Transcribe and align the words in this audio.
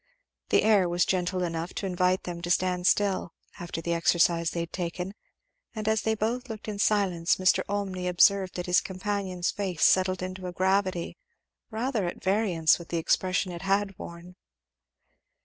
The 0.49 0.63
air 0.63 0.89
was 0.89 1.05
gentle 1.05 1.43
enough 1.43 1.75
to 1.75 1.85
invite 1.85 2.23
them 2.23 2.41
to 2.41 2.49
stand 2.49 2.87
still, 2.87 3.33
after 3.59 3.83
the 3.83 3.93
exercise 3.93 4.49
they 4.49 4.61
had 4.61 4.73
taken, 4.73 5.13
and 5.75 5.87
as 5.87 6.01
they 6.01 6.15
both 6.15 6.49
looked 6.49 6.67
in 6.67 6.79
silence 6.79 7.35
Mr. 7.35 7.61
Olmney 7.69 8.07
observed 8.07 8.55
that 8.55 8.65
his 8.65 8.81
companion's 8.81 9.51
face 9.51 9.83
settled 9.85 10.23
into 10.23 10.47
a 10.47 10.51
gravity 10.53 11.17
rather 11.69 12.07
at 12.07 12.23
variance 12.23 12.79
with 12.79 12.87
the 12.89 12.97
expression 12.97 13.51
it 13.51 13.61
had 13.61 13.95
worn. 13.99 14.37